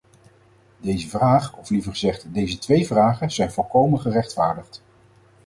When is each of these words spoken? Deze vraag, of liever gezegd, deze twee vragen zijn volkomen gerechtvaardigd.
Deze 0.77 1.09
vraag, 1.09 1.57
of 1.57 1.69
liever 1.69 1.91
gezegd, 1.91 2.33
deze 2.33 2.57
twee 2.57 2.85
vragen 2.85 3.31
zijn 3.31 3.51
volkomen 3.51 3.99
gerechtvaardigd. 3.99 4.81